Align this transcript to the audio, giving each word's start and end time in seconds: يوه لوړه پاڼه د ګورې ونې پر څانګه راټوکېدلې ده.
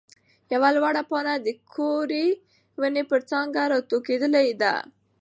يوه 0.53 0.69
لوړه 0.75 1.03
پاڼه 1.09 1.33
د 1.45 1.47
ګورې 1.73 2.27
ونې 2.79 3.03
پر 3.09 3.21
څانګه 3.29 3.61
راټوکېدلې 3.71 4.49
ده. 4.61 4.73